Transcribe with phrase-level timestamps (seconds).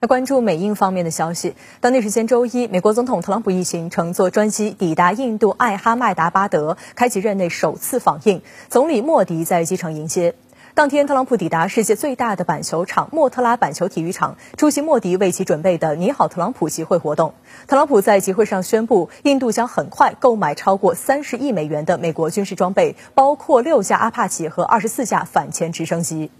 [0.00, 1.56] 来关注美印方面的消息。
[1.80, 8.42] 当地时间周一，美国总统特朗普一行乘坐专机抵达印度艾哈迈达巴德，开启任内首次访印。
[8.68, 10.36] 总理莫迪在机场迎接。
[10.74, 17.34] 当天，特朗普抵达世界最大的板球场莫特拉板球体育场，出席莫迪为其准备的“你好，特朗普”集会活动。
[17.66, 26.30] 特朗普在集会上宣布，印度将很快购买超过三十亿美元的美国军事装备，包括六架阿帕奇和二十四架反潜直升机。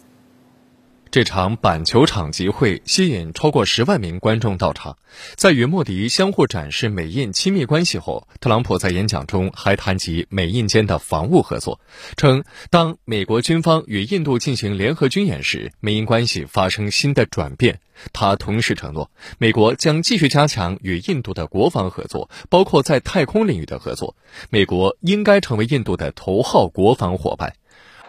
[1.10, 4.98] 这场板球场集会吸引超过十万名观众到场。
[5.36, 11.80] 在与莫迪相互展示美印亲密关系后，特朗普在演讲中还谈及美印间的防务合作，
[12.16, 17.80] 称当美国军方与印度进行联合军演时，美印关系发生新的转变。
[18.12, 24.14] 他同时承诺，美国将继续加强与印度的国防合作，包括在太空领域的合作。
[24.50, 27.54] 美国应该成为印度的头号国防伙伴。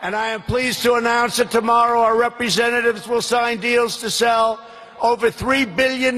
[0.02, 4.60] And I am pleased to announce that tomorrow our representatives will sign deals to sell
[5.02, 6.16] over $3 billion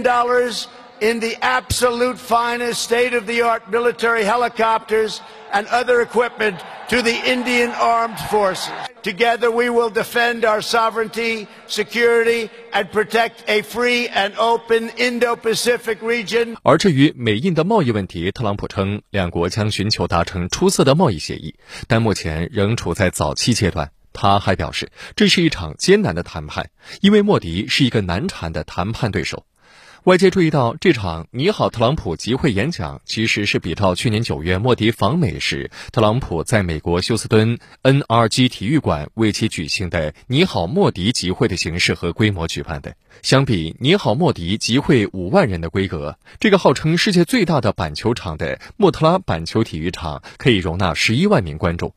[1.02, 8.71] in the absolute finest state-of-the-art military helicopters and other equipment to the Indian Armed Forces.
[9.03, 16.55] Together we will defend our sovereignty, security, and protect a free and open Indo-Pacific region.
[16.63, 21.55] 而至于美印的贸易问题，特朗普称两国将寻求达成出色的贸易协议，
[21.88, 23.91] 但目前仍处在早期阶段。
[24.13, 29.45] 他还表示，这是一场艰难的谈判，因为莫迪是一个难缠的谈判对手。
[30.05, 42.95] 外界注意到，这场“你好，特朗普”集会演讲其实是比照去年九月莫迪访美时，特朗普在美国休斯敦 NRG 体育馆为其举行的“你好，莫迪”集会的形式和规模举办的。
[43.22, 51.94] 相比“你好，莫迪”集会五万人的规格，这个号称世界最大的板球场的莫特拉板球体育场可以容纳十一万名观众。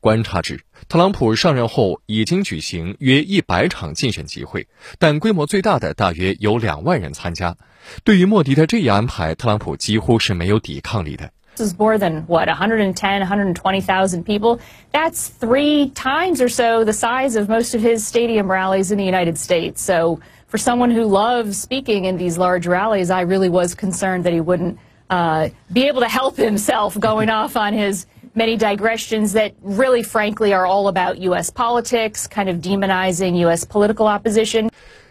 [0.00, 4.66] 观察指，特朗普上任后已经举行约一百场竞选集会，
[4.98, 7.56] 但规模最大的大约有两万人参加。
[8.04, 11.30] 对于莫迪的这一安排，特朗普几乎是没有抵抗力的。
[11.54, 14.58] This is more than what 110, 120,000 people.
[14.90, 19.04] That's three times or so the size of most of his stadium rallies in the
[19.04, 19.82] United States.
[19.82, 24.32] So, for someone who loves speaking in these large rallies, I really was concerned that
[24.32, 24.78] he wouldn't
[25.10, 28.06] uh, be able to help himself going off on his
[28.37, 31.49] many digressions that really, frankly, are all about U.S.
[31.51, 33.65] politics, kind of demonizing U.S.
[33.65, 34.69] political opposition.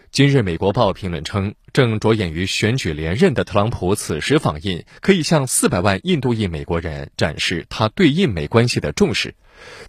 [0.09, 9.35] 今日，《美国报》评论称，正着眼于选举连任的特朗普此时访印，可以向四百万印度裔美国人展示他对印美关系的重视，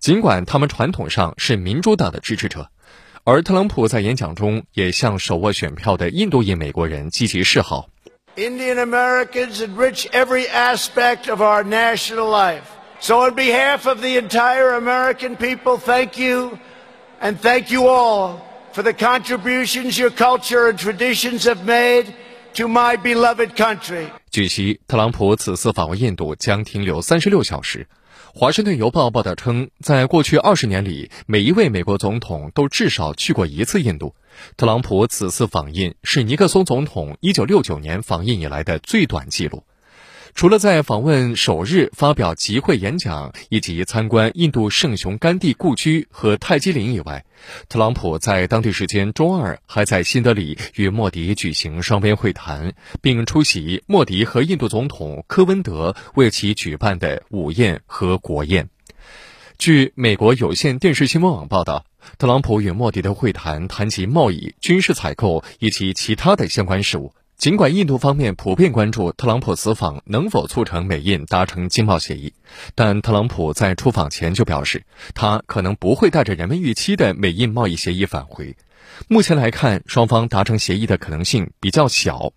[0.01, 2.69] 尽管他们传统上是民主党的支持者。
[3.23, 7.89] 而特朗普在演讲中也向手握选票的印度裔美国人积极示好。
[8.37, 12.63] Indian Americans enrich every aspect of our national life.
[13.01, 16.59] So, on behalf of the entire American people, thank you,
[17.21, 18.41] and thank you all
[18.73, 22.07] for the contributions your culture and traditions have made
[22.55, 24.09] to my beloved country.
[24.31, 27.87] 据悉，特朗普此次访问印度将停留三十六小时。
[28.35, 34.15] 华盛顿邮报报道称，在过去二十年里，每一位美国总统都至少去过一次印度。
[34.57, 39.63] 特朗普此次访印是尼克松总统一九六九年访印以来的最短记录。
[40.35, 47.25] 除了在访问首日发表集会演讲以及参观印度圣雄甘地故居和泰姬陵以外，
[47.69, 58.69] 特朗普在当地时间周二还在新德里与莫迪举行双边会谈，并出席莫迪和印度总统科温德为其举办的午宴和国宴。
[59.59, 61.85] 据美国有线电视新闻网报道，
[62.17, 67.13] 特朗普与莫迪的会谈谈及贸易、军事采购以及其他的相关事务。
[67.39, 72.33] 尽管印度方面普遍关注特朗普此访能否促成美印达成经贸协议，
[72.75, 74.83] 但特朗普在出访前就表示，
[75.15, 78.57] 他可能不会带着人们预期的美印贸易协议返回。
[79.07, 82.33] 目前来看，双方达成协议的可能性比较小。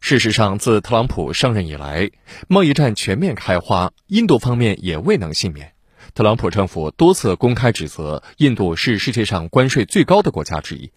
[0.00, 2.10] 事实上，自特朗普上任以来，
[2.48, 5.72] 贸易战全面开花，印度方面也未能幸免。
[6.14, 10.90] 特朗普政府多次公开指责印度是世界上关税最高的国家之一。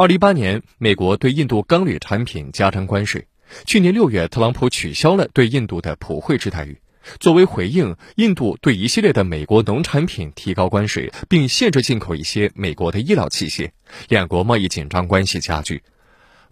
[0.00, 3.26] 二零一八年，美国对印度钢铝产品加征关税。
[3.66, 6.78] 去年六月，特朗普取消了对印度的普惠制待遇。
[7.18, 13.70] 作为回应，印度对一系列的美国农产品提高关税，并限制进口一些美国的医疗器械。
[14.08, 15.82] 两国贸易紧张关系加剧。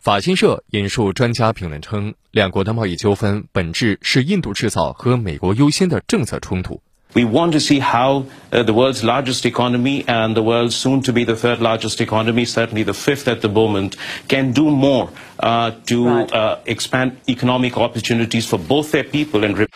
[0.01, 6.83] 法新社引述专家评论称，两国的贸易纠纷本质是印度制造和美国优先的政策冲突。
[7.17, 11.25] We want to see how uh, the world's largest economy and the world's soon to be
[11.25, 13.97] the third largest economy, certainly the fifth at the moment,
[14.29, 15.09] can do more
[15.41, 16.31] uh, to right.
[16.31, 19.67] uh, expand economic opportunities for both their people and.